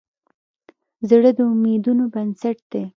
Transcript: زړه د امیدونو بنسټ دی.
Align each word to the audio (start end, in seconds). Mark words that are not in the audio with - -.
زړه 1.09 1.31
د 1.37 1.39
امیدونو 1.53 2.03
بنسټ 2.13 2.57
دی. 2.71 2.83